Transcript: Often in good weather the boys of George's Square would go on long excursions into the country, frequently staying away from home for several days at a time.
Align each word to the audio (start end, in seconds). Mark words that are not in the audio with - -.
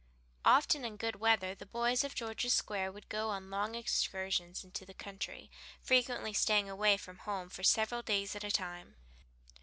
Often 0.45 0.83
in 0.83 0.97
good 0.97 1.17
weather 1.17 1.53
the 1.53 1.63
boys 1.67 2.03
of 2.03 2.15
George's 2.15 2.55
Square 2.55 2.91
would 2.93 3.07
go 3.07 3.29
on 3.29 3.51
long 3.51 3.75
excursions 3.75 4.63
into 4.63 4.83
the 4.83 4.95
country, 4.95 5.51
frequently 5.79 6.33
staying 6.33 6.67
away 6.67 6.97
from 6.97 7.19
home 7.19 7.49
for 7.49 7.61
several 7.61 8.01
days 8.01 8.35
at 8.35 8.43
a 8.43 8.49
time. 8.49 8.95